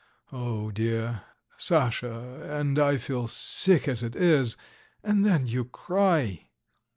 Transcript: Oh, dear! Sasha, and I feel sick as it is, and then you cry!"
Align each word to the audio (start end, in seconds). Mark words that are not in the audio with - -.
Oh, 0.33 0.71
dear! 0.71 1.21
Sasha, 1.57 2.41
and 2.49 2.79
I 2.79 2.97
feel 2.97 3.27
sick 3.27 3.87
as 3.87 4.01
it 4.01 4.15
is, 4.15 4.57
and 5.03 5.23
then 5.23 5.45
you 5.45 5.63
cry!" 5.65 6.49